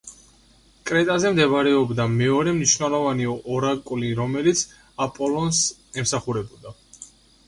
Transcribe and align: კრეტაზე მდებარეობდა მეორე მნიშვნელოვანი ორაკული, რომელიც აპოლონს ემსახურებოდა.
კრეტაზე 0.89 1.29
მდებარეობდა 1.33 2.07
მეორე 2.13 2.53
მნიშვნელოვანი 2.55 3.27
ორაკული, 3.57 4.09
რომელიც 4.21 4.63
აპოლონს 5.07 5.61
ემსახურებოდა. 6.05 6.73